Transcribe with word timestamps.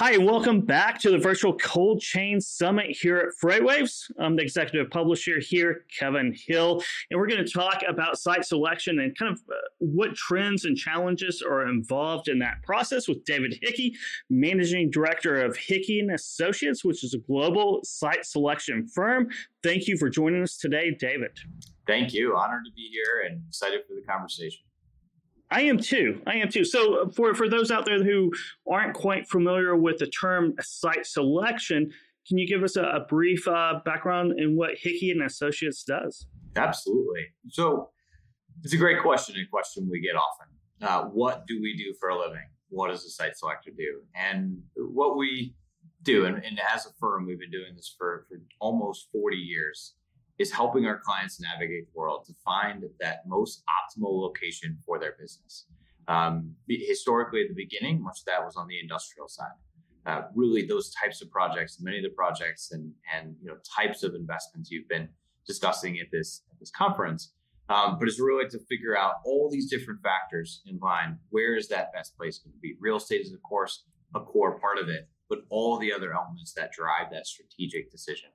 Hi, 0.00 0.12
and 0.12 0.24
welcome 0.24 0.60
back 0.60 1.00
to 1.00 1.10
the 1.10 1.18
virtual 1.18 1.58
Cold 1.58 2.00
Chain 2.00 2.40
Summit 2.40 2.96
here 2.96 3.16
at 3.18 3.30
FreightWaves. 3.42 4.12
I'm 4.20 4.36
the 4.36 4.42
executive 4.42 4.92
publisher 4.92 5.40
here, 5.40 5.86
Kevin 5.98 6.32
Hill, 6.46 6.84
and 7.10 7.18
we're 7.18 7.26
going 7.26 7.44
to 7.44 7.52
talk 7.52 7.82
about 7.88 8.16
site 8.16 8.44
selection 8.44 9.00
and 9.00 9.18
kind 9.18 9.32
of 9.32 9.40
uh, 9.50 9.56
what 9.78 10.14
trends 10.14 10.66
and 10.66 10.76
challenges 10.76 11.42
are 11.42 11.66
involved 11.68 12.28
in 12.28 12.38
that 12.38 12.62
process 12.62 13.08
with 13.08 13.24
David 13.24 13.58
Hickey, 13.60 13.92
managing 14.30 14.88
director 14.88 15.42
of 15.42 15.56
Hickey 15.56 15.98
and 15.98 16.12
Associates, 16.12 16.84
which 16.84 17.02
is 17.02 17.12
a 17.14 17.18
global 17.18 17.80
site 17.82 18.24
selection 18.24 18.86
firm. 18.86 19.26
Thank 19.64 19.88
you 19.88 19.96
for 19.98 20.08
joining 20.08 20.44
us 20.44 20.56
today, 20.58 20.96
David. 20.96 21.32
Thank 21.88 22.14
you. 22.14 22.36
Honored 22.36 22.64
to 22.66 22.70
be 22.70 22.88
here 22.92 23.28
and 23.28 23.42
excited 23.48 23.80
for 23.88 23.94
the 23.94 24.02
conversation. 24.02 24.60
I 25.50 25.62
am 25.62 25.78
too. 25.78 26.20
I 26.26 26.36
am 26.36 26.50
too. 26.50 26.64
So 26.64 27.02
uh, 27.02 27.08
for 27.10 27.34
for 27.34 27.48
those 27.48 27.70
out 27.70 27.84
there 27.84 28.02
who 28.02 28.30
aren't 28.70 28.94
quite 28.94 29.28
familiar 29.28 29.76
with 29.76 29.98
the 29.98 30.06
term 30.06 30.54
site 30.60 31.06
selection, 31.06 31.90
can 32.26 32.38
you 32.38 32.46
give 32.46 32.62
us 32.62 32.76
a, 32.76 32.82
a 32.82 33.00
brief 33.08 33.48
uh, 33.48 33.80
background 33.84 34.38
in 34.38 34.56
what 34.56 34.72
Hickey 34.76 35.10
and 35.10 35.22
Associates 35.22 35.82
does? 35.84 36.26
Absolutely. 36.56 37.26
So 37.48 37.90
it's 38.62 38.74
a 38.74 38.76
great 38.76 39.00
question, 39.00 39.36
a 39.36 39.46
question 39.46 39.88
we 39.90 40.00
get 40.00 40.16
often. 40.16 40.46
Uh, 40.82 41.08
what 41.08 41.46
do 41.46 41.60
we 41.60 41.76
do 41.76 41.94
for 41.98 42.10
a 42.10 42.18
living? 42.18 42.44
What 42.68 42.88
does 42.88 43.04
a 43.04 43.10
site 43.10 43.36
selector 43.36 43.70
do? 43.76 44.02
And 44.14 44.58
what 44.76 45.16
we 45.16 45.54
do, 46.02 46.26
and, 46.26 46.36
and 46.44 46.60
as 46.74 46.86
a 46.86 46.90
firm, 47.00 47.26
we've 47.26 47.38
been 47.38 47.50
doing 47.50 47.74
this 47.74 47.94
for, 47.96 48.26
for 48.28 48.40
almost 48.60 49.08
40 49.12 49.36
years, 49.36 49.94
is 50.38 50.52
helping 50.52 50.86
our 50.86 50.98
clients 50.98 51.40
navigate 51.40 51.92
the 51.92 51.98
world 51.98 52.24
to 52.26 52.32
find 52.44 52.84
that 53.00 53.26
most 53.26 53.62
optimal 53.68 54.20
location 54.20 54.78
for 54.84 54.98
their 54.98 55.14
business. 55.18 55.66
Um, 56.06 56.54
historically, 56.68 57.42
at 57.42 57.48
the 57.48 57.54
beginning, 57.54 58.02
much 58.02 58.20
of 58.20 58.24
that 58.26 58.44
was 58.44 58.56
on 58.56 58.66
the 58.66 58.78
industrial 58.80 59.28
side. 59.28 59.52
Uh, 60.06 60.22
really, 60.34 60.64
those 60.64 60.94
types 60.94 61.20
of 61.20 61.30
projects, 61.30 61.78
many 61.80 61.98
of 61.98 62.02
the 62.02 62.10
projects 62.10 62.72
and 62.72 62.92
and 63.14 63.34
you 63.42 63.48
know 63.48 63.56
types 63.76 64.02
of 64.02 64.14
investments 64.14 64.70
you've 64.70 64.88
been 64.88 65.08
discussing 65.46 65.98
at 65.98 66.06
this 66.10 66.42
at 66.50 66.58
this 66.58 66.70
conference. 66.70 67.32
Um, 67.68 67.98
but 67.98 68.08
it's 68.08 68.18
really 68.18 68.48
to 68.48 68.58
figure 68.60 68.96
out 68.96 69.16
all 69.26 69.50
these 69.50 69.68
different 69.68 70.00
factors 70.02 70.62
in 70.64 70.78
mind. 70.78 71.18
Where 71.28 71.54
is 71.54 71.68
that 71.68 71.92
best 71.92 72.16
place 72.16 72.38
going 72.38 72.54
to 72.54 72.58
be? 72.58 72.76
Real 72.80 72.96
estate 72.96 73.20
is, 73.20 73.32
of 73.34 73.42
course, 73.42 73.84
a 74.14 74.20
core 74.20 74.58
part 74.58 74.78
of 74.78 74.88
it, 74.88 75.06
but 75.28 75.40
all 75.50 75.76
the 75.78 75.92
other 75.92 76.14
elements 76.14 76.54
that 76.54 76.72
drive 76.72 77.10
that 77.12 77.26
strategic 77.26 77.90
decision. 77.90 78.30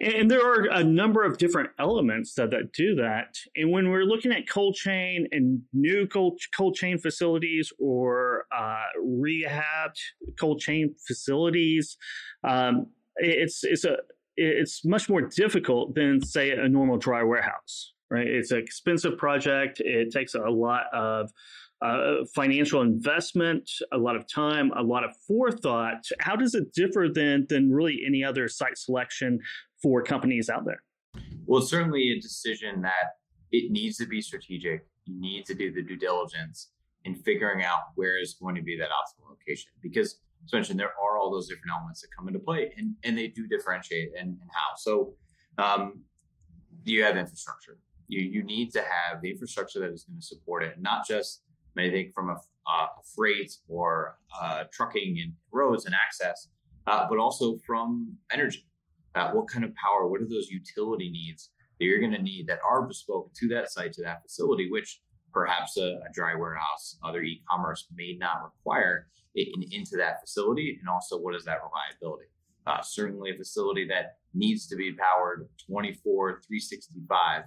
And 0.00 0.30
there 0.30 0.44
are 0.44 0.64
a 0.70 0.82
number 0.82 1.22
of 1.22 1.38
different 1.38 1.70
elements 1.78 2.34
that, 2.34 2.50
that 2.50 2.72
do 2.72 2.94
that. 2.96 3.36
And 3.54 3.70
when 3.70 3.90
we're 3.90 4.04
looking 4.04 4.32
at 4.32 4.48
cold 4.48 4.74
chain 4.74 5.28
and 5.30 5.62
new 5.72 6.06
cold, 6.06 6.40
cold 6.56 6.74
chain 6.74 6.98
facilities 6.98 7.72
or 7.78 8.46
uh, 8.56 8.82
rehabbed 9.00 10.00
cold 10.38 10.60
chain 10.60 10.94
facilities, 11.06 11.96
um, 12.42 12.86
it's 13.16 13.62
it's 13.62 13.84
a 13.84 13.98
it's 14.36 14.84
much 14.84 15.08
more 15.08 15.20
difficult 15.20 15.94
than 15.94 16.24
say 16.24 16.50
a 16.50 16.68
normal 16.68 16.96
dry 16.96 17.22
warehouse. 17.22 17.92
Right? 18.10 18.26
It's 18.26 18.50
an 18.50 18.58
expensive 18.58 19.16
project. 19.16 19.80
It 19.80 20.10
takes 20.10 20.34
a 20.34 20.40
lot 20.40 20.84
of 20.92 21.30
uh, 21.82 22.24
financial 22.34 22.80
investment, 22.82 23.68
a 23.92 23.98
lot 23.98 24.14
of 24.14 24.26
time, 24.32 24.70
a 24.76 24.82
lot 24.82 25.02
of 25.02 25.10
forethought. 25.26 26.04
How 26.20 26.36
does 26.36 26.54
it 26.54 26.72
differ 26.72 27.08
than 27.12 27.46
than 27.48 27.72
really 27.72 28.02
any 28.06 28.22
other 28.22 28.48
site 28.48 28.78
selection 28.78 29.40
for 29.82 30.02
companies 30.02 30.48
out 30.48 30.64
there? 30.64 30.82
Well, 31.46 31.60
it's 31.60 31.70
certainly 31.70 32.12
a 32.12 32.20
decision 32.20 32.82
that 32.82 33.16
it 33.50 33.70
needs 33.70 33.96
to 33.98 34.06
be 34.06 34.22
strategic. 34.22 34.86
You 35.04 35.20
need 35.20 35.44
to 35.46 35.54
do 35.54 35.72
the 35.72 35.82
due 35.82 35.96
diligence 35.96 36.70
in 37.04 37.16
figuring 37.16 37.64
out 37.64 37.80
where 37.96 38.20
is 38.20 38.34
going 38.40 38.54
to 38.54 38.62
be 38.62 38.76
that 38.78 38.88
optimal 38.88 39.30
location. 39.30 39.70
Because 39.82 40.20
as 40.44 40.52
mentioned, 40.52 40.78
there 40.78 40.92
are 41.02 41.18
all 41.18 41.30
those 41.30 41.48
different 41.48 41.72
elements 41.72 42.00
that 42.00 42.08
come 42.16 42.28
into 42.28 42.40
play 42.40 42.72
and, 42.76 42.94
and 43.04 43.16
they 43.16 43.28
do 43.28 43.46
differentiate 43.46 44.10
and, 44.18 44.28
and 44.28 44.50
how. 44.52 44.76
So 44.76 45.14
um, 45.58 46.02
you 46.84 47.02
have 47.04 47.16
infrastructure. 47.16 47.78
You, 48.08 48.20
you 48.22 48.42
need 48.42 48.72
to 48.72 48.80
have 48.80 49.22
the 49.22 49.30
infrastructure 49.30 49.80
that 49.80 49.92
is 49.92 50.04
going 50.04 50.20
to 50.20 50.26
support 50.26 50.62
it, 50.62 50.80
not 50.80 51.06
just 51.06 51.42
anything 51.78 52.12
from 52.14 52.30
a, 52.30 52.36
freight 53.16 53.52
or 53.68 54.18
uh, 54.40 54.64
trucking 54.72 55.18
and 55.20 55.32
roads 55.50 55.84
and 55.84 55.94
access, 55.94 56.48
uh, 56.86 57.06
but 57.08 57.18
also 57.18 57.56
from 57.66 58.16
energy 58.32 58.64
uh, 59.14 59.30
what 59.32 59.48
kind 59.48 59.64
of 59.64 59.72
power, 59.74 60.08
what 60.08 60.20
are 60.20 60.28
those 60.28 60.48
utility 60.48 61.10
needs 61.10 61.50
that 61.78 61.86
you're 61.86 62.00
going 62.00 62.12
to 62.12 62.22
need 62.22 62.46
that 62.46 62.60
are 62.68 62.82
bespoke 62.82 63.32
to 63.34 63.48
that 63.48 63.70
site, 63.70 63.92
to 63.94 64.02
that 64.02 64.22
facility, 64.22 64.70
which 64.70 65.00
perhaps 65.32 65.76
a, 65.76 66.00
a 66.08 66.12
dry 66.12 66.34
warehouse, 66.34 66.98
other 67.04 67.22
e-commerce 67.22 67.86
may 67.94 68.16
not 68.18 68.42
require 68.44 69.08
in, 69.34 69.64
into 69.70 69.96
that 69.96 70.20
facility, 70.20 70.78
and 70.78 70.88
also 70.88 71.18
what 71.18 71.34
is 71.34 71.44
that 71.44 71.58
reliability? 71.64 72.26
Uh, 72.66 72.80
certainly, 72.82 73.30
a 73.30 73.36
facility 73.36 73.86
that 73.88 74.16
needs 74.34 74.68
to 74.68 74.76
be 74.76 74.92
powered 74.92 75.48
24, 75.66 76.42
365, 76.46 77.42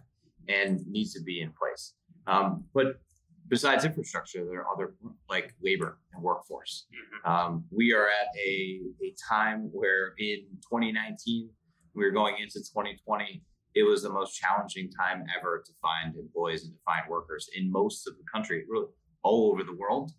and 0.50 0.86
needs 0.88 1.14
to 1.14 1.22
be 1.24 1.42
in 1.42 1.52
place. 1.52 1.94
Um, 2.28 2.66
but 2.74 3.00
besides 3.48 3.86
infrastructure, 3.86 4.46
there 4.46 4.62
are 4.62 4.74
other 4.74 4.96
like 5.30 5.54
labor 5.62 6.00
and 6.14 6.24
workforce. 6.24 6.86
Mm-hmm. 6.92 7.32
Um, 7.32 7.66
we 7.72 7.94
are 7.94 8.08
at 8.08 8.28
a, 8.38 8.82
a 9.04 9.14
time 9.30 9.70
where 9.72 10.14
in 10.18 10.46
2019, 10.62 11.50
we 11.94 12.04
were 12.04 12.12
going 12.12 12.36
into 12.40 12.60
2020, 12.60 13.42
it 13.76 13.84
was 13.84 14.04
the 14.04 14.10
most 14.10 14.36
challenging 14.36 14.90
time 14.90 15.24
ever 15.38 15.64
to 15.66 15.72
find 15.82 16.16
employees 16.16 16.64
and 16.64 16.74
to 16.74 16.80
find 16.86 17.04
workers 17.10 17.50
in 17.56 17.72
most 17.72 18.08
of 18.08 18.16
the 18.18 18.24
country, 18.32 18.64
really 18.70 18.88
all 19.24 19.52
over 19.52 19.64
the 19.64 19.76
world. 19.76 20.12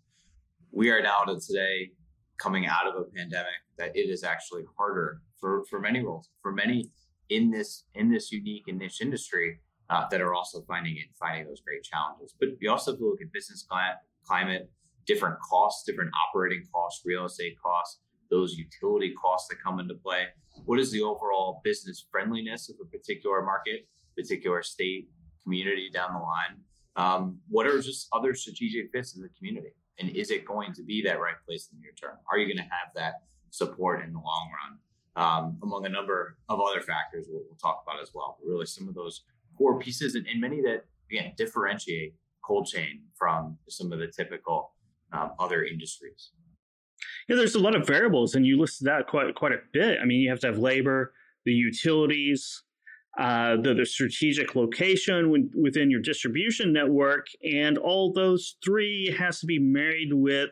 We 0.71 0.91
are 0.91 1.01
now 1.01 1.21
to 1.21 1.39
today 1.39 1.91
coming 2.39 2.67
out 2.67 2.87
of 2.87 2.95
a 2.95 3.03
pandemic 3.15 3.61
that 3.77 3.95
it 3.95 4.09
is 4.09 4.23
actually 4.23 4.63
harder 4.77 5.21
for, 5.39 5.63
for 5.69 5.79
many 5.79 6.03
roles, 6.03 6.29
for 6.41 6.51
many 6.51 6.91
in 7.29 7.51
this 7.51 7.83
in 7.95 8.09
this 8.09 8.31
unique 8.31 8.63
and 8.67 8.77
niche 8.77 9.01
industry 9.01 9.59
uh, 9.89 10.05
that 10.09 10.21
are 10.21 10.33
also 10.33 10.61
finding 10.67 10.97
it, 10.97 11.05
finding 11.19 11.47
those 11.47 11.61
great 11.61 11.83
challenges. 11.83 12.33
But 12.39 12.49
we 12.61 12.67
also 12.67 12.91
have 12.91 12.99
to 12.99 13.05
look 13.05 13.21
at 13.21 13.31
business 13.31 13.65
climate, 13.69 13.97
climate, 14.25 14.69
different 15.05 15.39
costs, 15.39 15.85
different 15.85 16.11
operating 16.27 16.63
costs, 16.73 17.03
real 17.05 17.25
estate 17.25 17.55
costs, 17.63 17.99
those 18.29 18.57
utility 18.57 19.13
costs 19.13 19.47
that 19.49 19.57
come 19.63 19.79
into 19.79 19.95
play. 19.95 20.25
What 20.65 20.79
is 20.79 20.91
the 20.91 21.01
overall 21.01 21.61
business 21.63 22.05
friendliness 22.11 22.69
of 22.69 22.75
a 22.81 22.85
particular 22.85 23.41
market, 23.41 23.87
particular 24.17 24.61
state, 24.63 25.07
community 25.43 25.89
down 25.93 26.13
the 26.13 26.19
line? 26.19 26.59
Um, 26.97 27.39
what 27.47 27.67
are 27.67 27.79
just 27.79 28.07
other 28.11 28.33
strategic 28.33 28.91
fits 28.91 29.15
in 29.15 29.21
the 29.21 29.29
community? 29.37 29.69
And 29.99 30.09
is 30.09 30.29
it 30.29 30.45
going 30.45 30.73
to 30.73 30.83
be 30.83 31.01
that 31.03 31.19
right 31.19 31.35
place 31.47 31.69
in 31.71 31.77
the 31.77 31.83
near 31.83 31.93
term? 31.99 32.17
Are 32.31 32.37
you 32.37 32.45
going 32.45 32.57
to 32.57 32.63
have 32.63 32.93
that 32.95 33.21
support 33.51 34.03
in 34.03 34.11
the 34.11 34.19
long 34.19 34.49
run? 34.51 34.79
Um, 35.15 35.57
among 35.63 35.85
a 35.85 35.89
number 35.89 36.37
of 36.47 36.59
other 36.59 36.79
factors 36.81 37.25
we'll, 37.27 37.41
we'll 37.47 37.57
talk 37.57 37.83
about 37.83 38.01
as 38.01 38.11
well. 38.13 38.37
But 38.39 38.47
really, 38.47 38.67
some 38.67 38.87
of 38.87 38.93
those 38.93 39.23
core 39.57 39.79
pieces 39.79 40.15
and, 40.15 40.25
and 40.27 40.39
many 40.39 40.61
that 40.61 40.85
again 41.11 41.33
differentiate 41.37 42.15
cold 42.43 42.67
chain 42.67 43.01
from 43.17 43.57
some 43.69 43.91
of 43.91 43.99
the 43.99 44.07
typical 44.07 44.71
um, 45.13 45.31
other 45.39 45.63
industries. 45.63 46.31
Yeah, 47.27 47.35
there's 47.35 47.55
a 47.55 47.59
lot 47.59 47.75
of 47.75 47.85
variables, 47.85 48.35
and 48.35 48.45
you 48.45 48.59
listed 48.59 48.87
that 48.87 49.07
quite 49.07 49.33
quite 49.35 49.51
a 49.51 49.59
bit. 49.73 49.99
I 50.01 50.05
mean, 50.05 50.19
you 50.19 50.29
have 50.29 50.39
to 50.41 50.47
have 50.47 50.57
labor, 50.57 51.13
the 51.45 51.51
utilities, 51.51 52.63
uh, 53.19 53.57
the, 53.61 53.73
the 53.73 53.85
strategic 53.85 54.55
location 54.55 55.49
within 55.55 55.89
your 55.91 56.01
distribution 56.01 56.71
network, 56.71 57.27
and 57.43 57.77
all 57.77 58.13
those 58.13 58.57
three 58.63 59.15
has 59.17 59.39
to 59.39 59.45
be 59.45 59.59
married 59.59 60.13
with 60.13 60.51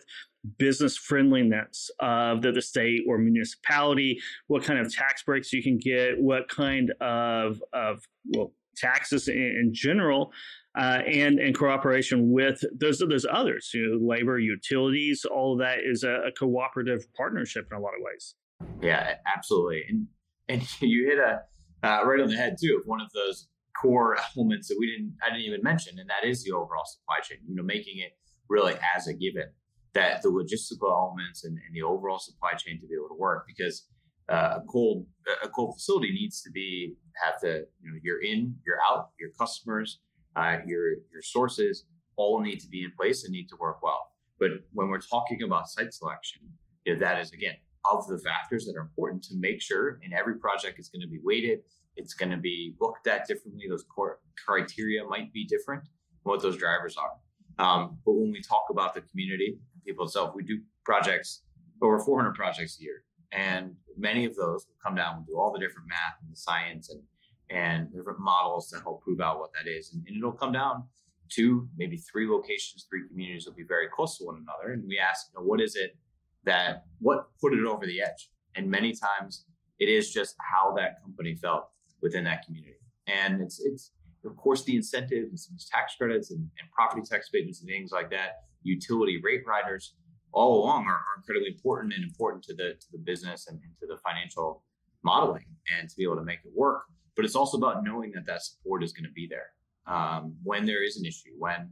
business 0.58 0.98
friendliness 0.98 1.90
of 2.00 2.42
the, 2.42 2.52
the 2.52 2.62
state 2.62 3.02
or 3.08 3.18
municipality, 3.18 4.20
what 4.48 4.64
kind 4.64 4.80
of 4.80 4.94
tax 4.94 5.24
breaks 5.24 5.52
you 5.54 5.64
can 5.64 5.78
get, 5.78 6.20
what 6.20 6.48
kind 6.50 6.92
of 7.02 7.62
of 7.74 8.04
well 8.34 8.52
taxes 8.76 9.28
in, 9.28 9.36
in 9.36 9.72
general, 9.74 10.32
uh, 10.78 11.02
and 11.08 11.40
in 11.40 11.54
cooperation 11.54 12.32
with 12.32 12.64
those 12.78 13.00
those 13.00 13.26
others, 13.32 13.72
you 13.74 13.88
know, 13.88 14.06
labor, 14.06 14.40
utilities, 14.40 15.26
all 15.26 15.54
of 15.54 15.60
that 15.60 15.80
is 15.84 16.04
a, 16.04 16.22
a, 16.28 16.32
cooperative 16.32 17.06
partnership 17.16 17.66
in 17.72 17.78
a 17.78 17.80
lot 17.80 17.94
of 17.98 18.02
ways. 18.02 18.36
Yeah, 18.82 19.16
absolutely, 19.34 19.84
and 19.88 20.08
and 20.50 20.68
you 20.82 21.08
hit 21.08 21.20
a 21.20 21.42
uh, 21.88 22.06
right 22.06 22.20
on 22.20 22.30
the 22.30 22.36
head 22.36 22.58
too 22.62 22.78
of 22.80 22.88
one 22.88 23.02
of 23.02 23.12
those 23.14 23.48
core 23.82 24.18
elements 24.36 24.68
that 24.68 24.78
we 24.80 24.92
didn't 24.92 25.16
I 25.26 25.30
didn't 25.30 25.46
even 25.46 25.62
mention, 25.64 26.00
and 26.00 26.10
that 26.10 26.28
is 26.28 26.44
the 26.44 26.52
overall 26.52 26.86
supply 26.86 27.20
chain. 27.22 27.38
You 27.48 27.56
know, 27.56 27.64
making 27.64 28.00
it 28.00 28.18
really 28.50 28.76
as 28.96 29.08
a 29.08 29.14
given 29.14 29.46
that 29.94 30.22
the 30.22 30.30
logistical 30.30 30.92
elements 30.92 31.46
and, 31.46 31.58
and 31.66 31.74
the 31.74 31.82
overall 31.82 32.20
supply 32.20 32.54
chain 32.54 32.80
to 32.82 32.88
be 32.88 32.96
able 32.96 33.08
to 33.08 33.18
work 33.18 33.46
because 33.48 33.88
uh, 34.30 34.60
a 34.60 34.62
cold 34.68 35.06
a 35.44 35.48
cold 35.50 35.76
facility 35.76 36.12
needs 36.12 36.42
to 36.42 36.52
be 36.52 36.96
have 37.24 37.40
to 37.40 37.66
you 37.82 37.92
know 37.92 37.98
you're 38.04 38.22
in 38.22 38.56
you're 38.66 38.80
out 38.90 39.10
your 39.20 39.30
customers 39.40 40.00
uh, 40.36 40.58
your 40.66 40.94
your 41.12 41.22
sources 41.22 41.86
all 42.18 42.40
need 42.40 42.60
to 42.60 42.68
be 42.68 42.84
in 42.84 42.92
place 42.98 43.24
and 43.24 43.32
need 43.32 43.48
to 43.50 43.56
work 43.60 43.82
well 43.82 44.12
but 44.40 44.52
when 44.74 44.90
we're 44.90 45.00
talking 45.00 45.44
about 45.44 45.68
site 45.68 45.94
selection 45.94 46.42
you 46.86 46.94
know, 46.94 47.00
that 47.00 47.20
is 47.20 47.32
again 47.32 47.56
of 47.92 48.08
the 48.08 48.18
factors 48.18 48.66
that 48.66 48.76
are 48.76 48.82
important 48.82 49.24
to 49.24 49.36
make 49.36 49.62
sure 49.62 50.00
in 50.02 50.12
every 50.12 50.36
project 50.36 50.80
is 50.80 50.90
going 50.90 51.02
to 51.02 51.08
be 51.08 51.20
weighted 51.24 51.60
it's 51.96 52.14
going 52.14 52.32
to 52.32 52.38
be 52.38 52.76
looked 52.82 53.08
at 53.08 53.28
differently 53.28 53.66
those 53.70 53.84
core 53.84 54.20
criteria 54.46 55.04
might 55.06 55.32
be 55.34 55.46
different 55.46 55.84
what 56.24 56.42
those 56.42 56.58
drivers 56.58 56.98
are 56.98 57.12
um, 57.58 57.98
but 58.06 58.14
when 58.14 58.32
we 58.32 58.42
talk 58.42 58.66
about 58.70 58.94
the 58.94 59.02
community 59.02 59.58
and 59.74 59.84
people 59.86 60.06
itself 60.06 60.34
we 60.36 60.44
do 60.44 60.60
projects 60.84 61.42
over 61.82 62.00
400 62.00 62.34
projects 62.34 62.80
a 62.80 62.84
year. 62.84 63.04
And 63.36 63.76
many 63.98 64.26
of 64.26 64.36
those 64.36 64.66
will 64.66 64.78
come 64.84 64.96
down 64.96 65.18
and 65.18 65.28
do 65.28 65.38
all 65.38 65.52
the 65.52 65.60
different 65.60 65.90
math 65.90 66.16
and 66.22 66.32
the 66.32 66.38
science 66.38 66.90
and, 66.90 67.02
and 67.50 67.94
different 67.94 68.20
models 68.20 68.70
to 68.70 68.80
help 68.80 69.04
prove 69.04 69.20
out 69.20 69.40
what 69.40 69.52
that 69.54 69.70
is. 69.70 69.94
And, 69.94 70.04
and 70.08 70.18
it'll 70.18 70.32
come 70.32 70.54
down 70.54 70.86
to 71.34 71.68
maybe 71.76 71.98
three 71.98 72.30
locations, 72.30 72.86
three 72.90 73.08
communities 73.10 73.46
will 73.46 73.54
be 73.54 73.64
very 73.64 73.88
close 73.94 74.18
to 74.18 74.26
one 74.26 74.38
another. 74.42 74.74
And 74.74 74.88
we 74.88 75.00
ask, 75.00 75.28
you 75.34 75.40
know, 75.40 75.46
what 75.46 75.60
is 75.60 75.76
it 75.76 75.98
that, 76.46 76.86
what 77.00 77.28
put 77.42 77.54
it 77.54 77.66
over 77.66 77.86
the 77.86 78.02
edge? 78.02 78.30
And 78.56 78.70
many 78.70 78.94
times 78.94 79.46
it 79.80 79.90
is 79.90 80.14
just 80.14 80.36
how 80.40 80.74
that 80.76 81.02
company 81.02 81.36
felt 81.36 81.68
within 82.02 82.24
that 82.26 82.46
community. 82.46 82.78
And 83.08 83.42
it's, 83.42 83.60
it's, 83.60 83.92
of 84.24 84.38
course, 84.38 84.64
the 84.64 84.76
incentives 84.76 85.30
and 85.30 85.40
some 85.40 85.58
tax 85.72 85.96
credits 85.96 86.32
and, 86.32 86.40
and 86.40 86.72
property 86.72 87.02
tax 87.08 87.30
payments 87.30 87.60
and 87.60 87.70
things 87.70 87.92
like 87.92 88.10
that, 88.12 88.44
utility 88.64 89.20
rate 89.22 89.44
riders, 89.46 89.94
all 90.36 90.62
along 90.62 90.86
are, 90.86 90.92
are 90.92 91.16
incredibly 91.18 91.50
important 91.50 91.94
and 91.94 92.04
important 92.04 92.44
to 92.44 92.54
the 92.54 92.74
to 92.80 92.88
the 92.92 93.00
business 93.00 93.48
and, 93.48 93.60
and, 93.64 93.72
to 93.80 93.88
the 93.88 93.98
financial 93.98 94.64
modeling 95.04 95.46
and 95.78 95.90
to 95.90 95.96
be 95.96 96.04
able 96.04 96.18
to 96.18 96.24
make 96.24 96.40
it 96.44 96.52
work. 96.54 96.84
But 97.16 97.26
it's 97.26 97.36
also 97.36 97.58
about 97.58 97.84
knowing 97.84 98.12
that 98.12 98.26
that 98.28 98.44
support 98.44 98.84
is 98.84 98.92
going 98.92 99.06
to 99.06 99.12
be 99.12 99.28
there 99.28 99.50
um, 99.88 100.36
when 100.44 100.66
there 100.66 100.84
is 100.84 100.98
an 100.98 101.06
issue, 101.06 101.32
when 101.40 101.70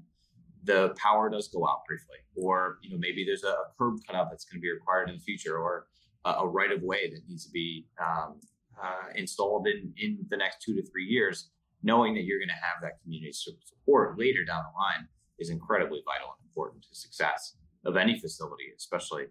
the 0.63 0.95
power 0.97 1.29
does 1.29 1.49
go 1.49 1.67
out 1.67 1.81
briefly, 1.85 2.17
or 2.35 2.79
you 2.81 2.89
know 2.89 2.97
maybe 2.97 3.25
there's 3.25 3.43
a, 3.43 3.55
curb 3.77 3.97
cutout 4.07 4.29
that's 4.29 4.45
going 4.45 4.59
to 4.59 4.61
be 4.61 4.71
required 4.71 5.09
in 5.09 5.15
the 5.17 5.21
future, 5.21 5.57
or 5.57 5.87
a, 6.23 6.31
a 6.31 6.47
right 6.47 6.71
of 6.71 6.81
way 6.81 7.09
that 7.09 7.19
needs 7.27 7.45
to 7.45 7.51
be 7.51 7.85
um, 7.99 8.39
uh, 8.81 9.11
installed 9.15 9.67
in 9.67 9.93
in 9.97 10.19
the 10.29 10.37
next 10.37 10.61
two 10.61 10.73
to 10.73 10.83
three 10.89 11.05
years. 11.05 11.49
Knowing 11.85 12.13
that 12.13 12.23
you're 12.23 12.39
going 12.39 12.47
to 12.47 12.53
have 12.53 12.81
that 12.81 13.01
community 13.03 13.33
support 13.33 14.17
later 14.17 14.45
down 14.45 14.63
the 14.71 14.79
line 14.79 15.05
is 15.37 15.49
incredibly 15.49 16.01
vital 16.05 16.31
and 16.39 16.47
important 16.47 16.81
to 16.81 16.95
success 16.95 17.57
of 17.85 17.97
any 17.97 18.19
facility, 18.19 18.71
especially 18.77 19.25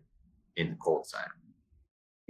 in 0.57 0.71
the 0.71 0.77
cold 0.77 1.07
side. 1.07 1.29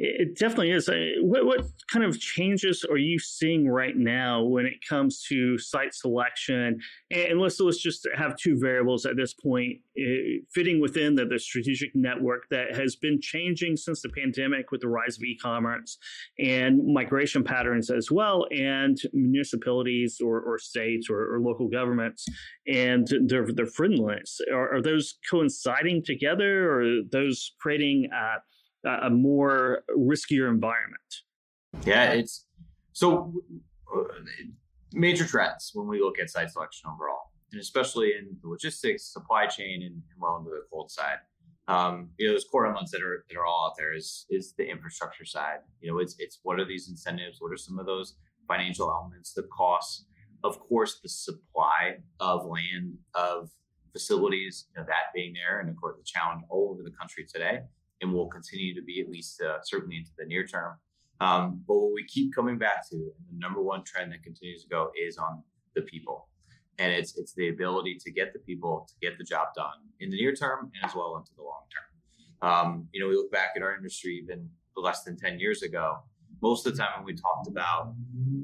It 0.04 0.37
definitely 0.37 0.72
is. 0.72 0.90
What, 1.20 1.46
what 1.46 1.64
kind 1.88 2.04
of 2.04 2.19
changes 2.19 2.84
are 2.90 2.96
you 2.96 3.20
seeing 3.20 3.69
right 3.69 3.96
now 3.96 4.43
when 4.43 4.66
it 4.66 4.84
comes 4.88 5.25
to 5.28 5.56
site 5.58 5.94
selection? 5.94 6.81
And 7.12 7.40
let's 7.40 7.60
let's 7.60 7.81
just 7.81 8.08
have 8.16 8.37
two 8.37 8.58
variables 8.58 9.06
at 9.06 9.14
this 9.16 9.32
point, 9.32 9.78
eh, 9.96 10.40
fitting 10.52 10.81
within 10.81 11.14
the, 11.14 11.25
the 11.25 11.38
strategic 11.38 11.94
network 11.94 12.49
that 12.50 12.75
has 12.75 12.96
been 12.96 13.20
changing 13.20 13.76
since 13.76 14.02
the 14.02 14.08
pandemic 14.08 14.72
with 14.72 14.81
the 14.81 14.88
rise 14.88 15.19
of 15.19 15.22
e-commerce 15.22 15.99
and 16.37 16.81
migration 16.84 17.44
patterns 17.44 17.88
as 17.88 18.10
well, 18.10 18.44
and 18.50 18.98
municipalities 19.12 20.20
or, 20.20 20.40
or 20.40 20.58
states 20.58 21.08
or, 21.08 21.32
or 21.32 21.38
local 21.38 21.69
governments 21.69 22.26
and 22.66 23.06
their 23.28 23.46
their 23.52 23.66
friendliness. 23.66 24.40
Are, 24.52 24.78
are, 24.78 24.82
those 24.82 25.14
coinciding 25.31 26.02
together, 26.05 26.72
or 26.72 27.02
those 27.12 27.52
creating? 27.60 28.08
Uh, 28.12 28.38
a 28.84 29.11
more 29.11 29.84
riskier 29.96 30.49
environment. 30.49 31.00
Yeah, 31.84 32.12
it's 32.12 32.46
so 32.93 33.32
uh, 33.94 34.02
major 34.93 35.25
trends 35.25 35.70
when 35.75 35.87
we 35.87 36.00
look 36.00 36.19
at 36.19 36.31
site 36.31 36.50
selection 36.50 36.90
overall, 36.93 37.32
and 37.52 37.61
especially 37.61 38.12
in 38.19 38.37
the 38.43 38.49
logistics, 38.49 39.05
supply 39.05 39.46
chain, 39.46 39.82
and, 39.82 40.02
well 40.19 40.37
into 40.37 40.50
the 40.50 40.62
cold 40.70 40.90
side. 40.90 41.19
Um, 41.69 42.11
you 42.19 42.26
know, 42.26 42.34
those 42.34 42.44
core 42.44 42.67
elements 42.67 42.90
that 42.90 43.02
are 43.02 43.25
that 43.29 43.37
are 43.37 43.46
all 43.46 43.69
out 43.70 43.75
there 43.79 43.94
is 43.94 44.26
is 44.31 44.55
the 44.58 44.69
infrastructure 44.69 45.25
side. 45.25 45.58
You 45.81 45.93
know, 45.93 45.99
it's 45.99 46.17
it's 46.19 46.40
what 46.43 46.61
are 46.61 46.64
these 46.64 46.88
incentives? 46.88 47.38
What 47.40 47.52
are 47.52 47.56
some 47.56 47.79
of 47.79 47.87
those 47.87 48.17
financial 48.49 48.90
elements? 48.90 49.32
The 49.32 49.44
costs, 49.44 50.06
of 50.44 50.58
course, 50.58 51.00
the 51.02 51.08
supply 51.08 51.99
of 52.20 52.44
land 52.44 52.99
of 53.14 53.50
facilities. 53.93 54.67
You 54.75 54.82
know, 54.82 54.87
that 54.88 55.14
being 55.14 55.32
there, 55.32 55.61
and 55.61 55.70
of 55.70 55.76
course, 55.76 55.96
the 55.96 56.05
challenge 56.05 56.43
all 56.50 56.70
over 56.73 56.82
the 56.82 56.94
country 56.96 57.25
today 57.32 57.61
and 58.02 58.12
will 58.12 58.28
continue 58.28 58.75
to 58.75 58.82
be 58.82 59.00
at 59.00 59.08
least 59.08 59.40
uh, 59.40 59.58
certainly 59.62 59.96
into 59.96 60.10
the 60.19 60.26
near 60.26 60.46
term. 60.46 60.76
Um, 61.20 61.62
but 61.66 61.76
what 61.76 61.93
we 61.94 62.04
keep 62.04 62.34
coming 62.34 62.58
back 62.58 62.88
to, 62.90 62.96
and 62.96 63.26
the 63.31 63.38
number 63.38 63.62
one 63.62 63.84
trend 63.84 64.12
that 64.12 64.25
continues 64.25 64.64
to 64.64 64.69
go, 64.69 64.90
is 65.00 65.16
on 65.16 65.43
the 65.75 65.82
people, 65.82 66.28
and 66.78 66.93
it's 66.93 67.16
it's 67.16 67.32
the 67.34 67.49
ability 67.49 67.96
to 68.04 68.10
get 68.10 68.32
the 68.32 68.40
people 68.40 68.88
to 68.88 68.94
get 69.00 69.16
the 69.19 69.25
job 69.25 69.49
done 69.54 69.78
in 70.00 70.10
the 70.10 70.16
near 70.16 70.34
term 70.34 70.70
and 70.75 70.90
as 70.90 70.96
well 70.96 71.16
into 71.16 71.31
the 71.37 71.43
long 71.43 71.62
term. 71.72 72.50
Um, 72.50 72.88
you 72.93 73.00
know, 73.00 73.08
we 73.08 73.14
look 73.14 73.31
back 73.31 73.50
at 73.56 73.62
our 73.62 73.76
industry 73.76 74.20
even 74.22 74.50
less 74.76 75.05
than 75.05 75.16
ten 75.16 75.38
years 75.38 75.62
ago. 75.62 75.98
Most 76.43 76.66
of 76.66 76.72
the 76.75 76.82
time, 76.82 76.90
when 76.96 77.05
we 77.05 77.14
talked 77.14 77.46
about 77.46 77.94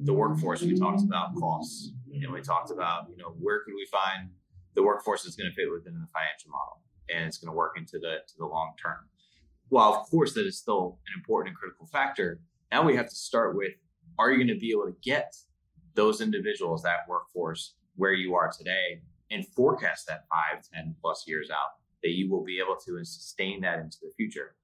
the 0.05 0.15
workforce, 0.15 0.63
we 0.63 0.79
talked 0.79 1.03
about 1.03 1.35
costs, 1.35 1.91
and 2.13 2.33
we 2.33 2.41
talked 2.43 2.71
about 2.71 3.09
you 3.11 3.17
know 3.17 3.35
where 3.41 3.61
could 3.65 3.75
we 3.75 3.87
find 3.91 4.31
the 4.75 4.85
workforce 4.85 5.25
that's 5.25 5.35
going 5.35 5.51
to 5.51 5.55
fit 5.57 5.69
within 5.69 5.95
the 5.95 6.07
financial 6.15 6.51
model 6.51 6.81
and 7.11 7.25
it's 7.25 7.39
going 7.39 7.51
to 7.51 7.57
work 7.57 7.75
into 7.77 7.99
the 7.99 8.19
to 8.27 8.35
the 8.39 8.47
long 8.47 8.73
term 8.81 9.09
while 9.69 9.95
of 9.95 10.09
course 10.09 10.35
that 10.35 10.47
is 10.47 10.59
still 10.59 10.99
an 11.07 11.19
important 11.19 11.51
and 11.51 11.59
critical 11.59 11.87
factor, 11.87 12.41
now 12.71 12.83
we 12.83 12.97
have 12.97 13.09
to 13.09 13.15
start 13.15 13.57
with 13.57 13.73
are 14.19 14.31
you 14.31 14.37
going 14.37 14.49
to 14.49 14.61
be 14.61 14.71
able 14.71 14.87
to 14.87 14.97
get 15.03 15.35
those 15.95 16.21
individuals, 16.21 16.83
that 16.83 17.01
workforce 17.09 17.75
where 17.97 18.13
you 18.13 18.35
are 18.35 18.51
today 18.51 19.01
and 19.31 19.47
forecast 19.49 20.07
that 20.07 20.25
five, 20.29 20.63
10 20.75 20.95
plus 21.01 21.25
years 21.27 21.51
out 21.51 21.73
that 22.03 22.11
you 22.11 22.31
will 22.31 22.45
be 22.45 22.59
able 22.59 22.77
to 22.77 22.97
and 22.97 23.07
sustain 23.07 23.61
that 23.61 23.79
into 23.79 23.99
the 24.03 24.11
future. 24.17 24.55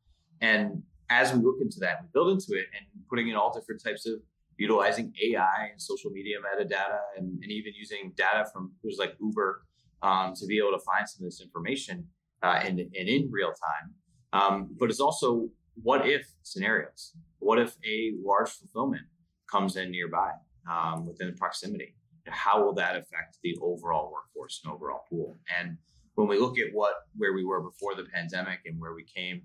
And 0.40 0.82
as 1.10 1.32
we 1.32 1.42
look 1.42 1.56
into 1.60 1.80
that, 1.80 1.98
we 2.02 2.08
build 2.12 2.30
into 2.30 2.58
it 2.58 2.66
and 2.76 2.86
putting 3.10 3.28
in 3.28 3.36
all 3.36 3.52
different 3.52 3.82
types 3.82 4.06
of 4.06 4.14
utilizing 4.56 5.12
AI 5.22 5.70
and 5.72 5.80
social 5.80 6.10
media 6.10 6.36
metadata 6.38 7.00
and, 7.16 7.42
and 7.42 7.50
even 7.50 7.72
using 7.76 8.12
data 8.16 8.46
from 8.52 8.72
who's 8.82 8.98
like 8.98 9.16
Uber 9.20 9.62
um, 10.02 10.34
to 10.34 10.46
be 10.46 10.58
able 10.58 10.70
to 10.70 10.84
find 10.84 11.08
some 11.08 11.24
of 11.24 11.30
this 11.30 11.40
information 11.40 12.06
uh, 12.42 12.60
and, 12.62 12.78
and 12.78 13.08
in 13.08 13.28
real 13.30 13.48
time 13.48 13.92
um, 14.34 14.68
but 14.78 14.90
it's 14.90 15.00
also 15.00 15.48
what 15.82 16.06
if 16.06 16.26
scenarios. 16.42 17.12
What 17.38 17.58
if 17.58 17.74
a 17.86 18.14
large 18.22 18.50
fulfillment 18.50 19.02
comes 19.50 19.76
in 19.76 19.90
nearby 19.90 20.32
um, 20.70 21.06
within 21.06 21.34
proximity? 21.34 21.94
How 22.26 22.62
will 22.62 22.74
that 22.74 22.96
affect 22.96 23.38
the 23.42 23.56
overall 23.60 24.12
workforce 24.12 24.60
and 24.64 24.72
overall 24.72 25.04
pool? 25.08 25.36
And 25.58 25.76
when 26.14 26.26
we 26.26 26.38
look 26.38 26.58
at 26.58 26.66
what 26.72 26.94
where 27.16 27.32
we 27.32 27.44
were 27.44 27.60
before 27.60 27.94
the 27.94 28.04
pandemic 28.04 28.60
and 28.66 28.80
where 28.80 28.94
we 28.94 29.04
came, 29.04 29.42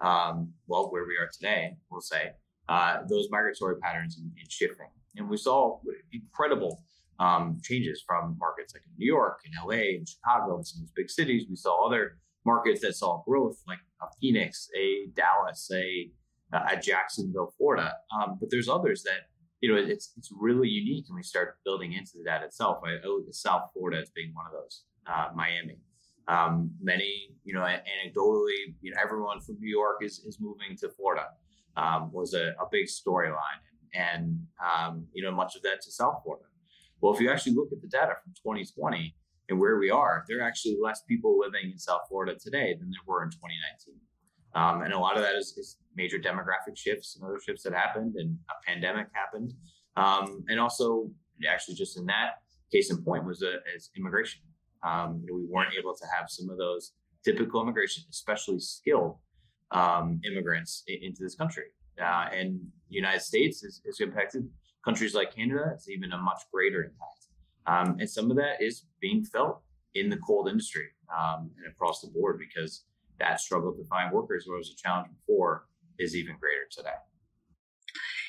um, 0.00 0.52
well, 0.66 0.90
where 0.90 1.06
we 1.06 1.16
are 1.16 1.28
today, 1.32 1.76
we'll 1.90 2.00
say 2.00 2.32
uh, 2.68 2.98
those 3.08 3.28
migratory 3.30 3.76
patterns 3.78 4.18
in, 4.18 4.24
in, 4.24 4.48
shifting, 4.48 4.86
and 5.16 5.28
we 5.28 5.36
saw 5.36 5.78
incredible 6.12 6.82
um, 7.18 7.58
changes 7.62 8.02
from 8.06 8.36
markets 8.38 8.74
like 8.74 8.82
New 8.96 9.06
York 9.06 9.40
and 9.44 9.54
LA 9.64 9.96
and 9.96 10.08
Chicago 10.08 10.56
and 10.56 10.66
some 10.66 10.82
of 10.82 10.88
those 10.88 10.94
big 10.96 11.10
cities. 11.10 11.44
We 11.48 11.56
saw 11.56 11.86
other 11.86 12.18
markets 12.44 12.80
that 12.82 12.94
saw 12.94 13.22
growth, 13.24 13.62
like 13.66 13.78
a 14.00 14.06
Phoenix, 14.20 14.68
a 14.76 15.06
Dallas, 15.14 15.70
a 15.72 16.10
a 16.52 16.76
Jacksonville, 16.78 17.54
Florida. 17.56 17.94
Um, 18.14 18.36
but 18.38 18.50
there's 18.50 18.68
others 18.68 19.02
that 19.04 19.28
you 19.60 19.72
know 19.72 19.80
it's 19.80 20.12
it's 20.16 20.30
really 20.38 20.68
unique, 20.68 21.06
and 21.08 21.16
we 21.16 21.22
start 21.22 21.56
building 21.64 21.92
into 21.92 22.18
that 22.24 22.42
itself. 22.42 22.82
I, 22.84 23.04
I 23.04 23.08
look 23.08 23.26
at 23.28 23.34
South 23.34 23.70
Florida 23.72 24.00
as 24.00 24.10
being 24.10 24.32
one 24.34 24.46
of 24.46 24.52
those. 24.52 24.84
Uh, 25.06 25.28
Miami. 25.34 25.78
Um, 26.28 26.70
many, 26.80 27.30
you 27.42 27.52
know, 27.52 27.62
anecdotally, 27.62 28.76
you 28.80 28.92
know, 28.92 28.96
everyone 29.02 29.40
from 29.40 29.58
New 29.58 29.68
York 29.68 29.96
is 30.02 30.20
is 30.20 30.38
moving 30.40 30.76
to 30.78 30.88
Florida. 30.90 31.26
Um, 31.76 32.12
was 32.12 32.34
a, 32.34 32.54
a 32.60 32.66
big 32.70 32.86
storyline, 32.86 33.60
and 33.94 34.38
um, 34.62 35.06
you 35.12 35.22
know, 35.22 35.32
much 35.32 35.56
of 35.56 35.62
that 35.62 35.80
to 35.82 35.90
South 35.90 36.20
Florida. 36.22 36.44
Well, 37.00 37.12
if 37.12 37.20
you 37.20 37.30
actually 37.30 37.54
look 37.54 37.72
at 37.72 37.80
the 37.80 37.88
data 37.88 38.14
from 38.22 38.32
2020, 38.34 39.16
and 39.52 39.60
where 39.60 39.76
we 39.76 39.90
are, 39.90 40.24
there 40.28 40.38
are 40.38 40.42
actually 40.42 40.78
less 40.82 41.02
people 41.02 41.38
living 41.38 41.70
in 41.70 41.78
South 41.78 42.00
Florida 42.08 42.34
today 42.42 42.74
than 42.74 42.90
there 42.90 43.04
were 43.06 43.22
in 43.22 43.30
2019. 43.30 43.94
Um, 44.54 44.82
and 44.82 44.94
a 44.94 44.98
lot 44.98 45.16
of 45.16 45.22
that 45.22 45.36
is, 45.36 45.54
is, 45.58 45.76
major 45.94 46.18
demographic 46.18 46.74
shifts 46.74 47.16
and 47.16 47.24
other 47.28 47.38
shifts 47.38 47.62
that 47.64 47.74
happened, 47.74 48.14
and 48.16 48.38
a 48.48 48.54
pandemic 48.66 49.08
happened. 49.12 49.52
Um, 49.96 50.42
and 50.48 50.58
also, 50.58 51.10
actually, 51.46 51.74
just 51.74 51.98
in 51.98 52.06
that 52.06 52.36
case 52.72 52.90
in 52.90 53.04
point, 53.04 53.26
was 53.26 53.42
a, 53.42 53.56
is 53.76 53.90
immigration. 53.94 54.40
Um, 54.82 55.22
we 55.30 55.44
weren't 55.46 55.74
able 55.78 55.94
to 55.94 56.06
have 56.16 56.30
some 56.30 56.48
of 56.48 56.56
those 56.56 56.92
typical 57.22 57.60
immigration, 57.60 58.04
especially 58.10 58.58
skilled 58.58 59.18
um, 59.70 60.18
immigrants, 60.24 60.82
in, 60.86 60.96
into 61.02 61.22
this 61.22 61.34
country. 61.34 61.64
Uh, 62.00 62.28
and 62.32 62.58
the 62.88 62.96
United 62.96 63.20
States 63.20 63.62
is, 63.62 63.82
is 63.84 64.00
impacted. 64.00 64.48
Countries 64.82 65.14
like 65.14 65.36
Canada, 65.36 65.72
it's 65.74 65.90
even 65.90 66.12
a 66.12 66.18
much 66.18 66.40
greater 66.50 66.82
impact. 66.84 67.21
Um, 67.66 67.96
and 68.00 68.08
some 68.08 68.30
of 68.30 68.36
that 68.36 68.60
is 68.60 68.84
being 69.00 69.24
felt 69.24 69.62
in 69.94 70.08
the 70.08 70.16
cold 70.18 70.48
industry 70.48 70.88
um, 71.16 71.50
and 71.58 71.72
across 71.72 72.00
the 72.00 72.08
board 72.08 72.38
because 72.38 72.84
that 73.18 73.40
struggle 73.40 73.72
to 73.72 73.84
find 73.84 74.12
workers, 74.12 74.44
where 74.46 74.58
was 74.58 74.70
a 74.70 74.76
challenge 74.76 75.08
before, 75.20 75.66
is 75.98 76.16
even 76.16 76.36
greater 76.40 76.66
today. 76.70 76.90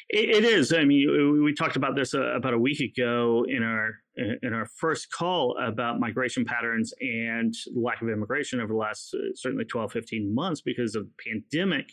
It, 0.10 0.30
it 0.30 0.46
is. 0.46 0.74
I 0.74 0.84
mean, 0.84 1.42
we 1.44 1.54
talked 1.54 1.76
about 1.76 1.96
this 1.96 2.14
uh, 2.14 2.36
about 2.36 2.54
a 2.54 2.60
week 2.60 2.80
ago 2.80 3.46
in 3.48 3.64
our 3.64 3.92
in 4.16 4.54
our 4.54 4.68
first 4.78 5.12
call 5.12 5.58
about 5.60 6.00
migration 6.00 6.46
patterns 6.46 6.94
and 7.02 7.54
lack 7.76 8.02
of 8.02 8.10
immigration 8.10 8.60
over 8.60 8.72
the 8.72 8.78
last 8.78 9.14
uh, 9.16 9.34
certainly 9.36 9.66
12, 9.66 9.92
15 9.92 10.36
months 10.36 10.62
because 10.62 10.94
of 10.94 11.06
the 11.06 11.32
pandemic 11.32 11.90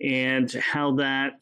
and 0.00 0.52
how 0.52 0.94
that 0.96 1.34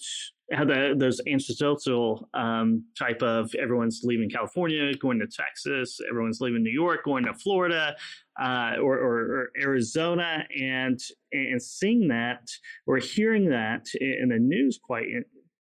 how 0.50 0.64
the, 0.64 0.94
those 0.96 1.20
ancestral 1.26 2.26
um, 2.32 2.82
type 2.98 3.20
of 3.22 3.54
everyone's 3.54 4.00
leaving 4.02 4.30
California, 4.30 4.94
going 4.96 5.18
to 5.18 5.26
Texas, 5.26 6.00
everyone's 6.08 6.40
leaving 6.40 6.62
New 6.62 6.72
York, 6.72 7.04
going 7.04 7.24
to 7.24 7.34
Florida 7.34 7.94
uh, 8.40 8.76
or, 8.82 8.96
or, 8.96 9.18
or, 9.18 9.50
Arizona, 9.60 10.46
and 10.58 10.98
and 11.32 11.62
seeing 11.62 12.08
that 12.08 12.48
or 12.86 12.96
hearing 12.96 13.50
that 13.50 13.86
in 14.00 14.30
the 14.30 14.38
news 14.38 14.78
quite 14.82 15.06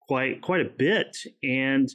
quite 0.08 0.42
quite 0.42 0.62
a 0.62 0.70
bit, 0.70 1.18
and 1.44 1.94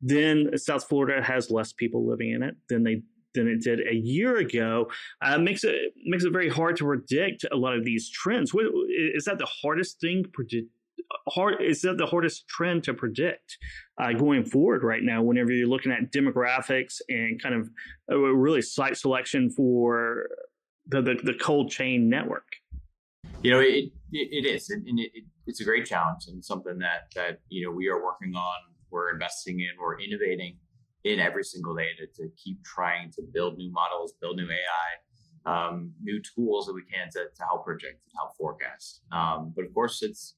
then 0.00 0.56
South 0.56 0.84
Florida 0.88 1.22
has 1.22 1.50
less 1.50 1.72
people 1.72 2.06
living 2.06 2.32
in 2.32 2.42
it 2.42 2.56
than 2.68 2.82
they 2.84 3.02
than 3.34 3.46
it 3.48 3.62
did 3.62 3.80
a 3.86 3.94
year 3.94 4.38
ago. 4.38 4.90
Uh, 5.22 5.38
makes 5.38 5.64
it 5.64 5.92
makes 6.04 6.24
it 6.24 6.32
very 6.32 6.48
hard 6.48 6.76
to 6.76 6.84
predict 6.84 7.44
a 7.52 7.56
lot 7.56 7.76
of 7.76 7.84
these 7.84 8.10
trends. 8.10 8.52
What, 8.52 8.66
is 9.14 9.24
that 9.24 9.38
the 9.38 9.48
hardest 9.62 10.00
thing 10.00 10.24
predict? 10.32 10.68
Hard 11.28 11.60
is 11.60 11.82
that 11.82 11.98
the 11.98 12.06
hardest 12.06 12.46
trend 12.48 12.84
to 12.84 12.94
predict 12.94 13.58
uh, 14.00 14.12
going 14.12 14.44
forward 14.44 14.84
right 14.84 15.02
now? 15.02 15.22
Whenever 15.22 15.52
you're 15.52 15.66
looking 15.66 15.92
at 15.92 16.12
demographics 16.12 17.00
and 17.08 17.42
kind 17.42 17.54
of 17.54 17.70
uh, 18.10 18.16
really 18.16 18.62
site 18.62 18.96
selection 18.96 19.50
for 19.50 20.28
the, 20.86 21.02
the, 21.02 21.14
the 21.22 21.34
cold 21.34 21.70
chain 21.70 22.08
network. 22.08 22.46
You 23.42 23.52
know, 23.52 23.60
it 23.60 23.92
it, 24.12 24.44
it 24.44 24.46
is, 24.46 24.70
and 24.70 24.98
it, 24.98 25.10
it, 25.14 25.24
it's 25.50 25.60
a 25.60 25.64
great 25.64 25.84
challenge 25.84 26.28
and 26.28 26.44
something 26.44 26.78
that 26.78 27.10
that 27.16 27.40
you 27.48 27.64
know 27.64 27.72
we 27.72 27.88
are 27.88 28.02
working 28.02 28.34
on. 28.34 28.58
We're 28.90 29.12
investing 29.12 29.60
in. 29.60 29.70
We're 29.80 30.00
innovating 30.00 30.56
in 31.04 31.18
every 31.18 31.44
single 31.44 31.74
day 31.74 31.88
to, 31.98 32.06
to 32.22 32.30
keep 32.36 32.62
trying 32.64 33.10
to 33.12 33.22
build 33.34 33.56
new 33.56 33.70
models, 33.72 34.14
build 34.20 34.36
new 34.36 34.48
AI, 34.48 34.90
um, 35.52 35.92
new 36.02 36.20
tools 36.22 36.66
that 36.66 36.74
we 36.74 36.82
can 36.82 37.08
to, 37.12 37.24
to 37.34 37.42
help 37.44 37.64
predict 37.64 38.02
and 38.04 38.12
help 38.16 38.36
forecast. 38.36 39.00
Um, 39.10 39.52
but 39.56 39.64
of 39.64 39.74
course, 39.74 40.02
it's 40.02 40.36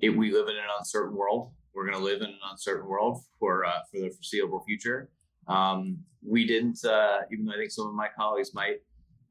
it, 0.00 0.10
we 0.10 0.32
live 0.32 0.48
in 0.48 0.56
an 0.56 0.70
uncertain 0.78 1.16
world. 1.16 1.52
We're 1.74 1.86
going 1.86 1.98
to 1.98 2.04
live 2.04 2.20
in 2.20 2.28
an 2.28 2.40
uncertain 2.50 2.88
world 2.88 3.22
for 3.38 3.64
uh, 3.64 3.80
for 3.90 4.00
the 4.00 4.10
foreseeable 4.10 4.64
future. 4.66 5.08
Um, 5.46 5.98
we 6.26 6.46
didn't, 6.46 6.84
uh, 6.84 7.18
even 7.32 7.46
though 7.46 7.52
I 7.52 7.56
think 7.56 7.70
some 7.70 7.86
of 7.86 7.94
my 7.94 8.08
colleagues 8.16 8.54
might 8.54 8.80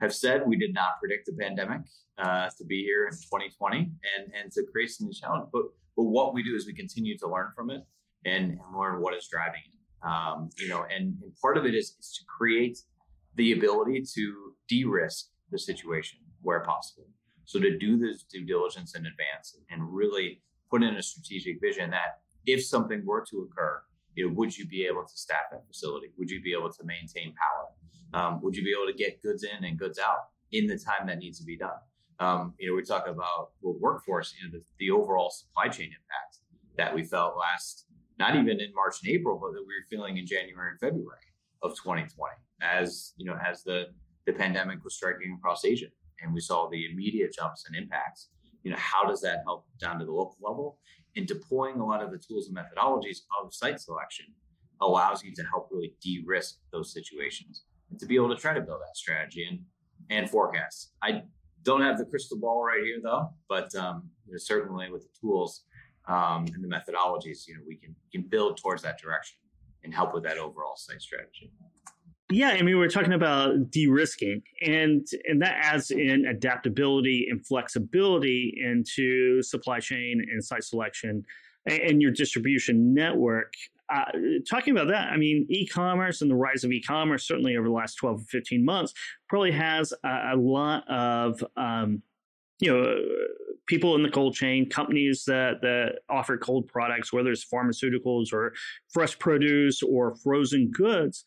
have 0.01 0.13
said 0.13 0.43
we 0.45 0.57
did 0.57 0.73
not 0.73 0.99
predict 0.99 1.27
the 1.27 1.33
pandemic 1.33 1.81
uh, 2.17 2.49
to 2.57 2.65
be 2.65 2.83
here 2.83 3.07
in 3.07 3.13
2020 3.13 3.77
and 3.77 4.31
and 4.33 4.51
to 4.51 4.63
create 4.71 4.89
some 4.91 5.07
new 5.07 5.13
challenge. 5.13 5.47
But 5.53 5.63
but 5.95 6.03
what 6.03 6.33
we 6.33 6.43
do 6.43 6.55
is 6.55 6.65
we 6.65 6.73
continue 6.73 7.17
to 7.19 7.27
learn 7.27 7.51
from 7.55 7.69
it 7.69 7.81
and, 8.25 8.51
and 8.51 8.77
learn 8.77 9.01
what 9.01 9.13
is 9.13 9.27
driving 9.31 9.61
it. 9.65 10.07
Um, 10.07 10.49
you 10.57 10.67
know, 10.67 10.83
and, 10.83 11.15
and 11.21 11.31
part 11.41 11.57
of 11.57 11.65
it 11.65 11.75
is, 11.75 11.95
is 11.99 12.17
to 12.17 12.25
create 12.25 12.79
the 13.35 13.53
ability 13.53 14.03
to 14.15 14.53
de-risk 14.67 15.27
the 15.51 15.59
situation 15.59 16.19
where 16.41 16.61
possible. 16.61 17.07
So 17.45 17.59
to 17.59 17.77
do 17.77 17.97
this 17.97 18.23
due 18.23 18.45
diligence 18.45 18.95
in 18.95 19.05
advance 19.05 19.57
and 19.69 19.93
really 19.93 20.41
put 20.69 20.83
in 20.83 20.95
a 20.95 21.03
strategic 21.03 21.59
vision 21.61 21.91
that 21.91 22.21
if 22.45 22.65
something 22.65 23.05
were 23.05 23.25
to 23.29 23.47
occur, 23.49 23.81
you 24.15 24.27
know, 24.27 24.33
would 24.35 24.57
you 24.57 24.65
be 24.67 24.85
able 24.85 25.03
to 25.03 25.17
staff 25.17 25.51
that 25.51 25.67
facility? 25.67 26.07
Would 26.17 26.29
you 26.29 26.41
be 26.41 26.53
able 26.53 26.71
to 26.71 26.83
maintain 26.83 27.33
power? 27.35 27.67
Um, 28.13 28.41
would 28.41 28.55
you 28.55 28.63
be 28.63 28.71
able 28.71 28.91
to 28.91 28.97
get 28.97 29.21
goods 29.21 29.43
in 29.43 29.63
and 29.63 29.77
goods 29.77 29.99
out 29.99 30.29
in 30.51 30.67
the 30.67 30.77
time 30.77 31.07
that 31.07 31.19
needs 31.19 31.39
to 31.39 31.45
be 31.45 31.57
done? 31.57 31.79
Um, 32.19 32.53
you 32.59 32.69
know, 32.69 32.75
we 32.75 32.83
talk 32.83 33.07
about 33.07 33.51
well, 33.61 33.75
workforce, 33.79 34.33
you 34.37 34.47
know, 34.47 34.57
the, 34.57 34.63
the 34.79 34.91
overall 34.91 35.29
supply 35.31 35.69
chain 35.69 35.87
impact 35.87 36.37
that 36.77 36.93
we 36.93 37.03
felt 37.03 37.35
last 37.37 37.85
not 38.19 38.35
even 38.35 38.59
in 38.59 38.71
March 38.75 38.97
and 39.03 39.11
April, 39.11 39.39
but 39.41 39.53
that 39.53 39.61
we 39.61 39.73
were 39.73 39.87
feeling 39.89 40.17
in 40.17 40.27
January 40.27 40.71
and 40.71 40.79
February 40.79 41.17
of 41.63 41.71
2020 41.71 42.35
as 42.61 43.13
you 43.17 43.25
know 43.25 43.37
as 43.43 43.63
the 43.63 43.85
the 44.25 44.33
pandemic 44.33 44.83
was 44.83 44.95
striking 44.95 45.35
across 45.37 45.65
Asia 45.65 45.87
and 46.21 46.33
we 46.33 46.39
saw 46.39 46.69
the 46.69 46.85
immediate 46.91 47.33
jumps 47.33 47.65
and 47.65 47.75
impacts. 47.75 48.29
You 48.63 48.71
know, 48.71 48.77
how 48.77 49.07
does 49.07 49.21
that 49.21 49.39
help 49.45 49.65
down 49.79 49.97
to 49.99 50.05
the 50.05 50.11
local 50.11 50.37
level? 50.39 50.77
And 51.15 51.25
deploying 51.27 51.79
a 51.79 51.85
lot 51.85 52.03
of 52.03 52.11
the 52.11 52.19
tools 52.19 52.47
and 52.47 52.55
methodologies 52.55 53.21
of 53.41 53.53
site 53.53 53.79
selection 53.79 54.27
allows 54.79 55.23
you 55.23 55.33
to 55.33 55.43
help 55.43 55.69
really 55.71 55.95
de-risk 56.01 56.57
those 56.71 56.93
situations 56.93 57.63
to 57.99 58.05
be 58.05 58.15
able 58.15 58.29
to 58.29 58.35
try 58.35 58.53
to 58.53 58.61
build 58.61 58.81
that 58.81 58.95
strategy 58.95 59.45
and 59.49 59.59
and 60.09 60.29
forecast. 60.29 60.91
I 61.01 61.23
don't 61.63 61.81
have 61.81 61.97
the 61.97 62.05
crystal 62.05 62.37
ball 62.37 62.63
right 62.63 62.83
here 62.83 62.99
though, 63.01 63.29
but 63.47 63.73
um, 63.75 64.09
certainly 64.37 64.91
with 64.91 65.03
the 65.03 65.09
tools 65.19 65.63
um, 66.07 66.45
and 66.53 66.63
the 66.63 66.67
methodologies, 66.67 67.47
you 67.47 67.55
know, 67.55 67.61
we 67.67 67.75
can 67.75 67.95
can 68.11 68.23
build 68.23 68.57
towards 68.57 68.81
that 68.83 68.99
direction 68.99 69.37
and 69.83 69.93
help 69.93 70.13
with 70.13 70.23
that 70.23 70.37
overall 70.37 70.75
site 70.75 71.01
strategy. 71.01 71.51
Yeah, 72.29 72.49
I 72.49 72.61
mean, 72.61 72.77
we're 72.77 72.87
talking 72.87 73.13
about 73.13 73.71
de-risking, 73.71 74.41
and 74.65 75.05
and 75.25 75.41
that 75.41 75.57
adds 75.61 75.91
in 75.91 76.25
adaptability 76.27 77.27
and 77.29 77.45
flexibility 77.45 78.57
into 78.63 79.41
supply 79.43 79.79
chain 79.79 80.25
and 80.31 80.43
site 80.43 80.63
selection 80.63 81.25
and 81.65 82.01
your 82.01 82.11
distribution 82.11 82.93
network. 82.93 83.53
Uh, 83.91 84.05
talking 84.49 84.71
about 84.71 84.87
that, 84.87 85.11
I 85.11 85.17
mean, 85.17 85.45
e-commerce 85.49 86.21
and 86.21 86.31
the 86.31 86.35
rise 86.35 86.63
of 86.63 86.71
e-commerce, 86.71 87.27
certainly 87.27 87.57
over 87.57 87.67
the 87.67 87.73
last 87.73 87.95
12 87.95 88.21
or 88.21 88.25
15 88.25 88.63
months, 88.63 88.93
probably 89.27 89.51
has 89.51 89.93
a, 90.03 90.31
a 90.33 90.35
lot 90.37 90.87
of, 90.89 91.43
um, 91.57 92.01
you 92.59 92.71
know, 92.71 92.95
people 93.67 93.95
in 93.95 94.03
the 94.03 94.09
cold 94.09 94.33
chain, 94.33 94.69
companies 94.69 95.23
that, 95.25 95.61
that 95.61 95.99
offer 96.09 96.37
cold 96.37 96.67
products, 96.67 97.11
whether 97.11 97.31
it's 97.31 97.45
pharmaceuticals 97.45 98.31
or 98.31 98.53
fresh 98.89 99.17
produce 99.19 99.83
or 99.83 100.15
frozen 100.15 100.71
goods, 100.71 101.25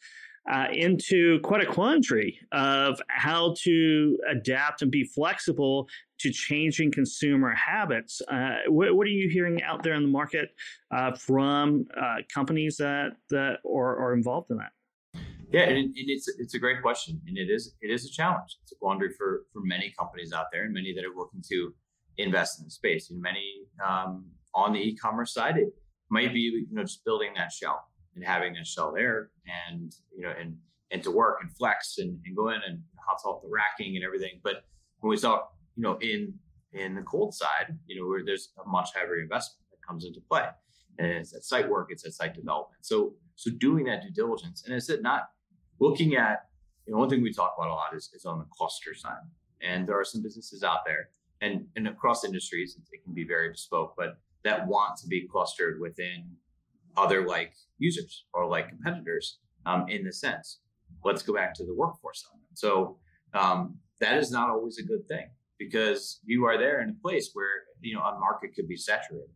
uh, 0.51 0.67
into 0.73 1.41
quite 1.41 1.63
a 1.63 1.67
quandary 1.67 2.39
of 2.53 3.01
how 3.09 3.55
to 3.63 4.19
adapt 4.31 4.83
and 4.83 4.91
be 4.91 5.05
flexible 5.05 5.89
to 6.21 6.31
changing 6.31 6.93
consumer 6.93 7.55
habits. 7.55 8.21
Uh, 8.29 8.57
what, 8.69 8.95
what, 8.95 9.07
are 9.07 9.11
you 9.11 9.29
hearing 9.29 9.63
out 9.63 9.83
there 9.83 9.95
in 9.95 10.03
the 10.03 10.09
market 10.09 10.51
uh, 10.91 11.13
from 11.13 11.87
uh, 12.01 12.17
companies 12.33 12.77
that 12.77 13.13
that 13.31 13.59
are, 13.67 13.99
are, 13.99 14.13
involved 14.13 14.51
in 14.51 14.59
that? 14.59 14.73
Yeah, 15.51 15.63
and, 15.63 15.79
and, 15.79 15.95
it's 15.95 16.29
it's 16.39 16.55
a 16.55 16.59
great 16.59 16.83
question, 16.83 17.21
and 17.27 17.39
it 17.39 17.51
is 17.51 17.75
it 17.81 17.91
is 17.91 18.05
a 18.07 18.11
challenge. 18.11 18.59
It's 18.63 18.73
a 18.73 18.77
quandary 18.77 19.13
for 19.17 19.47
for 19.53 19.61
many 19.63 19.95
companies 19.99 20.33
out 20.33 20.47
there, 20.53 20.65
and 20.65 20.75
many 20.75 20.93
that 20.95 21.05
are 21.05 21.15
looking 21.17 21.43
to 21.51 21.73
invest 22.19 22.59
in 22.59 22.67
the 22.67 22.71
space. 22.71 23.11
And 23.11 23.21
many 23.21 23.63
um, 23.85 24.27
on 24.55 24.73
the 24.73 24.81
e-commerce 24.81 25.33
side, 25.33 25.57
it 25.57 25.69
might 26.11 26.33
be 26.33 26.41
you 26.41 26.67
know 26.71 26.83
just 26.83 27.05
building 27.05 27.33
that 27.37 27.51
shell 27.51 27.89
and 28.14 28.25
having 28.25 28.56
a 28.56 28.64
shell 28.64 28.92
there, 28.92 29.30
and 29.68 29.94
you 30.14 30.23
know 30.23 30.33
and 30.38 30.56
and 30.90 31.02
to 31.02 31.11
work 31.11 31.38
and 31.40 31.50
flex 31.56 31.99
and, 31.99 32.18
and 32.25 32.37
go 32.37 32.49
in 32.49 32.61
and 32.66 32.80
hot 32.97 33.21
salt 33.21 33.42
the 33.42 33.49
racking 33.49 33.97
and 33.97 34.04
everything. 34.04 34.40
But 34.42 34.64
when 35.00 35.11
we 35.11 35.16
saw 35.16 35.42
you 35.76 35.83
know 35.83 35.99
in 36.00 36.35
in 36.73 36.94
the 36.94 37.02
cold 37.02 37.35
side, 37.35 37.76
you 37.87 38.00
know 38.00 38.06
where 38.06 38.25
there's 38.25 38.50
a 38.64 38.68
much 38.68 38.90
heavier 38.94 39.21
investment 39.21 39.66
that 39.71 39.87
comes 39.87 40.04
into 40.04 40.21
play, 40.21 40.47
and 40.99 41.09
it's 41.09 41.35
at 41.35 41.44
site 41.44 41.68
work, 41.68 41.88
it's 41.90 42.04
at 42.06 42.12
site 42.12 42.35
development. 42.35 42.85
So 42.85 43.14
so 43.37 43.50
doing 43.50 43.85
that 43.87 44.02
due 44.02 44.11
diligence, 44.11 44.64
and 44.64 44.75
is 44.75 44.88
it 44.90 45.02
not 45.02 45.28
looking 45.80 46.16
at 46.16 46.47
you 46.87 46.92
know 46.92 46.99
one 46.99 47.11
thing 47.11 47.23
we 47.23 47.33
talk 47.33 47.54
about 47.59 47.71
a 47.71 47.75
lot 47.75 47.94
is, 47.94 48.11
is 48.14 48.25
on 48.25 48.38
the 48.38 48.47
cluster 48.56 48.94
side, 48.94 49.25
and 49.62 49.88
there 49.88 49.99
are 49.99 50.04
some 50.04 50.23
businesses 50.23 50.62
out 50.62 50.80
there 50.87 51.11
and, 51.44 51.66
and 51.76 51.88
across 51.88 52.25
industries, 52.25 52.76
it 52.92 53.04
can 53.04 53.12
be 53.12 53.25
very 53.25 53.50
bespoke, 53.50 53.94
but 53.97 54.18
that 54.44 54.66
want 54.66 54.99
to 54.99 55.06
be 55.06 55.26
clustered 55.28 55.80
within 55.80 56.25
other 56.97 57.27
like 57.27 57.53
users 57.79 58.27
or 58.33 58.49
like 58.49 58.69
competitors 58.69 59.39
um, 59.67 59.87
in 59.89 60.05
the 60.05 60.13
sense. 60.13 60.61
Let's 61.05 61.23
go 61.23 61.35
back 61.35 61.55
to 61.55 61.65
the 61.65 61.75
workforce 61.75 62.25
element. 62.31 62.51
So 62.55 62.99
um, 63.35 63.77
that 64.01 64.17
is 64.17 64.31
not 64.31 64.51
always 64.51 64.79
a 64.79 64.83
good 64.83 65.07
thing 65.09 65.27
because 65.59 66.21
you 66.25 66.45
are 66.45 66.59
there 66.59 66.81
in 66.83 66.91
a 66.91 67.03
place 67.03 67.31
where 67.35 67.65
you 67.81 67.95
know 67.95 68.03
a 68.03 68.19
market 68.19 68.55
could 68.55 68.69
be 68.69 68.77
saturated. 68.77 69.29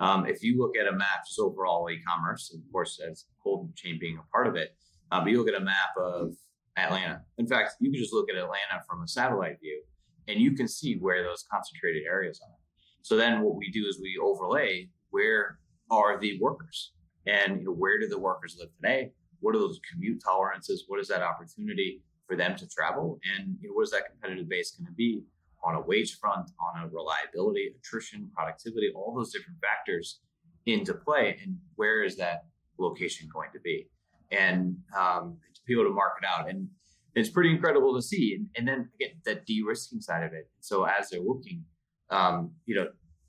Um, 0.00 0.26
if 0.26 0.42
you 0.42 0.58
look 0.58 0.76
at 0.76 0.86
a 0.86 0.96
map, 0.96 1.26
just 1.26 1.38
overall 1.38 1.88
e-commerce, 1.90 2.52
of 2.54 2.60
course, 2.72 2.98
as 3.08 3.26
cold 3.42 3.74
chain 3.76 3.98
being 4.00 4.18
a 4.18 4.30
part 4.32 4.46
of 4.46 4.56
it, 4.56 4.74
uh, 5.10 5.20
but 5.20 5.30
you 5.30 5.38
look 5.38 5.48
at 5.48 5.60
a 5.60 5.64
map 5.64 5.90
of 6.02 6.32
Atlanta. 6.76 7.20
In 7.38 7.46
fact, 7.46 7.74
you 7.80 7.90
can 7.90 8.00
just 8.00 8.14
look 8.14 8.30
at 8.30 8.36
Atlanta 8.36 8.82
from 8.88 9.02
a 9.02 9.08
satellite 9.08 9.60
view 9.60 9.82
and 10.28 10.40
you 10.40 10.52
can 10.52 10.68
see 10.68 10.96
where 10.96 11.22
those 11.22 11.44
concentrated 11.50 12.04
areas 12.06 12.40
are. 12.42 12.56
So 13.02 13.16
then 13.16 13.42
what 13.42 13.56
we 13.56 13.70
do 13.70 13.84
is 13.86 14.00
we 14.00 14.18
overlay 14.22 14.88
where 15.10 15.58
are 15.92 16.18
the 16.18 16.38
workers 16.40 16.92
and 17.26 17.60
you 17.60 17.66
know, 17.66 17.72
where 17.72 18.00
do 18.00 18.08
the 18.08 18.18
workers 18.18 18.56
live 18.58 18.70
today? 18.74 19.12
What 19.40 19.54
are 19.54 19.58
those 19.58 19.80
commute 19.92 20.22
tolerances? 20.24 20.84
What 20.88 20.98
is 20.98 21.08
that 21.08 21.22
opportunity 21.22 22.02
for 22.26 22.36
them 22.36 22.56
to 22.56 22.66
travel? 22.66 23.18
And 23.36 23.56
you 23.60 23.68
know, 23.68 23.74
what 23.74 23.82
is 23.82 23.90
that 23.90 24.06
competitive 24.10 24.48
base 24.48 24.72
going 24.72 24.86
to 24.86 24.92
be 24.92 25.22
on 25.62 25.74
a 25.74 25.80
wage 25.80 26.18
front, 26.18 26.50
on 26.58 26.82
a 26.82 26.88
reliability, 26.88 27.74
attrition, 27.78 28.30
productivity, 28.34 28.90
all 28.96 29.14
those 29.14 29.32
different 29.32 29.58
factors 29.60 30.20
into 30.66 30.94
play? 30.94 31.38
And 31.42 31.56
where 31.76 32.02
is 32.02 32.16
that 32.16 32.46
location 32.78 33.28
going 33.32 33.50
to 33.52 33.60
be? 33.60 33.88
And 34.30 34.76
um, 34.98 35.36
to 35.54 35.60
be 35.66 35.74
able 35.74 35.84
to 35.84 35.94
mark 35.94 36.14
it 36.22 36.26
out. 36.26 36.48
And 36.48 36.68
it's 37.14 37.28
pretty 37.28 37.50
incredible 37.50 37.94
to 37.94 38.02
see. 38.02 38.34
And, 38.34 38.46
and 38.56 38.66
then 38.66 38.88
again, 38.94 39.16
that 39.26 39.44
de-risking 39.44 40.00
side 40.00 40.24
of 40.24 40.32
it. 40.32 40.48
So 40.60 40.84
as 40.84 41.10
they're 41.10 41.20
looking, 41.20 41.64
um, 42.10 42.52
you 42.64 42.74
know, 42.74 42.86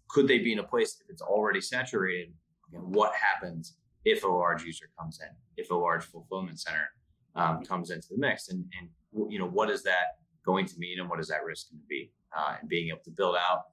could 0.09 0.27
they 0.27 0.39
be 0.39 0.53
in 0.53 0.59
a 0.59 0.63
place 0.63 0.97
if 1.01 1.09
it's 1.09 1.21
already 1.21 1.59
saturated? 1.59 2.33
You 2.73 2.79
know, 2.79 2.85
what 2.85 3.13
happens 3.13 3.75
if 4.03 4.23
a 4.23 4.27
large 4.27 4.63
user 4.63 4.85
comes 4.99 5.19
in, 5.21 5.29
if 5.57 5.69
a 5.69 5.75
large 5.75 6.03
fulfillment 6.03 6.59
center 6.59 6.89
um, 7.35 7.63
comes 7.63 7.91
into 7.91 8.07
the 8.09 8.17
mix, 8.17 8.49
and 8.49 8.65
and 8.79 8.89
you 9.31 9.39
know 9.39 9.47
what 9.47 9.69
is 9.69 9.83
that 9.83 10.17
going 10.45 10.65
to 10.65 10.73
mean, 10.77 10.99
and 10.99 11.09
what 11.09 11.19
is 11.19 11.27
that 11.27 11.43
risk 11.45 11.69
going 11.69 11.79
to 11.79 11.87
be, 11.87 12.11
uh, 12.37 12.55
and 12.59 12.67
being 12.67 12.89
able 12.89 13.03
to 13.05 13.11
build 13.11 13.35
out, 13.35 13.63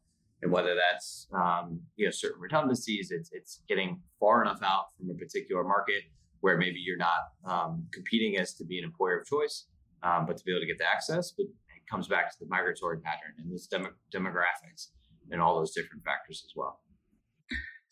and 0.42 0.52
whether 0.52 0.74
that's 0.74 1.26
um, 1.34 1.80
you 1.96 2.04
know 2.04 2.10
certain 2.10 2.40
redundancies, 2.40 3.10
it's 3.10 3.30
it's 3.32 3.62
getting 3.68 4.00
far 4.20 4.42
enough 4.42 4.62
out 4.62 4.86
from 4.96 5.10
a 5.10 5.14
particular 5.14 5.64
market 5.64 6.02
where 6.40 6.56
maybe 6.56 6.78
you're 6.78 6.96
not 6.96 7.32
um, 7.44 7.86
competing 7.92 8.38
as 8.38 8.54
to 8.54 8.64
be 8.64 8.78
an 8.78 8.84
employer 8.84 9.20
of 9.20 9.26
choice, 9.26 9.66
um, 10.02 10.24
but 10.26 10.36
to 10.36 10.44
be 10.44 10.52
able 10.52 10.60
to 10.60 10.66
get 10.66 10.78
the 10.78 10.86
access. 10.86 11.32
But 11.36 11.44
it 11.44 11.86
comes 11.90 12.06
back 12.06 12.30
to 12.30 12.36
the 12.38 12.46
migratory 12.48 13.00
pattern 13.00 13.34
and 13.38 13.52
this 13.52 13.66
demo- 13.66 13.92
demographics 14.14 14.88
and 15.30 15.40
all 15.40 15.58
those 15.58 15.72
different 15.72 16.02
factors 16.04 16.42
as 16.46 16.52
well. 16.56 16.80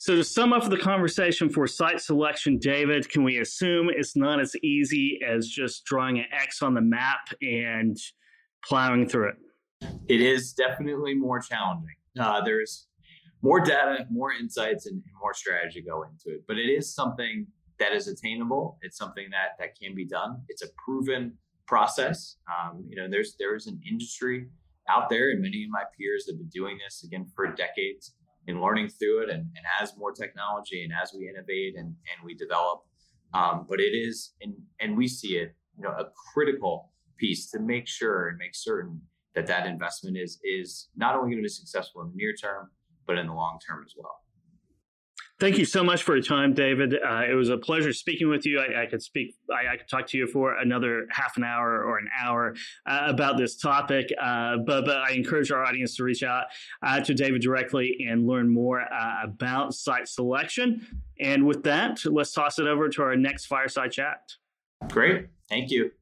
So, 0.01 0.15
to 0.15 0.23
sum 0.23 0.53
up 0.53 0.71
the 0.71 0.79
conversation 0.79 1.49
for 1.49 1.67
site 1.67 2.01
selection, 2.01 2.59
David, 2.59 3.09
can 3.09 3.25
we 3.25 3.39
assume 3.39 3.91
it's 3.91 4.15
not 4.15 4.41
as 4.41 4.55
easy 4.63 5.19
as 5.27 5.49
just 5.49 5.85
drawing 5.85 6.21
an 6.21 6.27
X 6.31 6.63
on 6.63 6.75
the 6.75 6.81
map 6.81 7.31
and 7.43 7.97
plowing 8.65 9.09
through 9.09 9.31
it? 9.31 9.89
It 10.07 10.21
is 10.21 10.53
definitely 10.53 11.15
more 11.15 11.41
challenging. 11.41 11.97
Uh, 12.17 12.41
there's 12.41 12.87
more 13.43 13.59
data, 13.59 14.07
more 14.09 14.33
insights, 14.33 14.87
and, 14.87 15.03
more 15.21 15.35
strategy 15.35 15.83
go 15.83 16.05
into 16.05 16.37
it. 16.37 16.45
But 16.47 16.59
it 16.59 16.71
is 16.71 16.95
something 16.95 17.49
that 17.81 17.93
is 17.93 18.07
attainable. 18.07 18.79
It's 18.83 18.97
something 18.97 19.29
that 19.31 19.59
that 19.59 19.77
can 19.77 19.97
be 19.97 20.05
done. 20.05 20.43
It's 20.49 20.63
a 20.63 20.69
proven 20.85 21.33
process. 21.67 22.37
Um, 22.47 22.85
you 22.89 22.95
know, 22.95 23.09
there's 23.11 23.35
there 23.37 23.57
is 23.57 23.67
an 23.67 23.81
industry 23.91 24.47
out 24.89 25.09
there, 25.09 25.31
and 25.31 25.43
many 25.43 25.65
of 25.65 25.71
my 25.71 25.83
peers 25.99 26.29
have 26.29 26.39
been 26.39 26.51
doing 26.51 26.79
this 26.87 27.03
again 27.03 27.27
for 27.35 27.49
decades 27.49 28.15
and 28.49 28.61
learning 28.61 28.89
through 28.89 29.23
it. 29.23 29.31
And, 29.31 29.43
and 29.43 29.65
as 29.81 29.97
more 29.97 30.13
technology 30.13 30.83
and 30.83 30.93
as 31.01 31.15
we 31.17 31.29
innovate 31.29 31.75
and, 31.77 31.87
and 31.87 32.25
we 32.25 32.35
develop, 32.35 32.81
um, 33.35 33.67
but 33.69 33.79
it 33.79 33.95
is, 33.95 34.33
and, 34.43 34.55
and 34.81 34.97
we 34.97 35.07
see 35.07 35.37
it, 35.37 35.55
you 35.77 35.85
know, 35.85 35.91
a 35.91 36.07
critical 36.33 36.93
piece 37.19 37.51
to 37.51 37.61
make 37.61 37.87
sure 37.87 38.29
and 38.29 38.39
make 38.39 38.55
certain 38.55 39.01
that 39.35 39.47
that 39.47 39.67
investment 39.67 40.17
is 40.17 40.41
is 40.43 40.89
not 40.97 41.15
only 41.15 41.31
going 41.31 41.39
to 41.39 41.43
be 41.43 41.49
successful 41.49 42.03
in 42.03 42.09
the 42.09 42.17
near 42.17 42.33
term, 42.33 42.71
but 43.07 43.19
in 43.19 43.27
the 43.27 43.33
long 43.33 43.59
term 43.65 43.85
as 43.87 43.95
well. 43.97 44.17
Thank 45.41 45.57
you 45.57 45.65
so 45.65 45.85
much 45.85 46.03
for 46.03 46.17
your 46.17 46.25
time, 46.25 46.53
David. 46.53 46.95
Uh, 46.95 47.23
it 47.31 47.35
was 47.35 47.49
a 47.49 47.57
pleasure 47.57 47.93
speaking 47.93 48.29
with 48.29 48.45
you. 48.45 48.59
I, 48.59 48.83
I 48.83 48.87
could 48.87 49.01
speak, 49.01 49.37
I, 49.49 49.75
I, 49.75 49.77
could 49.77 49.89
talk 49.89 50.09
to 50.09 50.19
you 50.19 50.27
for 50.27 50.59
another 50.59 51.07
half 51.11 51.37
an 51.37 51.45
hour 51.45 51.85
or 51.85 51.99
an 51.99 52.09
hour 52.21 52.57
uh, 52.87 53.03
about 53.07 53.39
this 53.39 53.57
topic. 53.57 54.13
Uh, 54.21 54.57
but, 54.67 54.85
but 54.85 54.97
I 54.97 55.13
encourage 55.13 55.53
our 55.53 55.65
audience 55.65 55.95
to 55.97 56.03
reach 56.03 56.25
out 56.25 56.47
uh, 56.83 56.99
to 57.01 57.15
David 57.15 57.41
directly 57.41 58.05
and 58.09 58.27
learn 58.27 58.53
more 58.53 58.81
uh, 58.81 59.15
about 59.23 59.75
site 59.75 60.09
selection. 60.09 60.85
And 61.21 61.47
with 61.47 61.63
that, 61.63 62.05
let's 62.05 62.33
toss 62.33 62.59
it 62.59 62.67
over 62.67 62.89
to 62.89 63.03
our 63.03 63.15
next 63.15 63.47
fireside 63.47 63.93
chat. 63.93 64.33
Great. 64.89 65.29
Thank 65.49 65.71
you. 65.71 65.93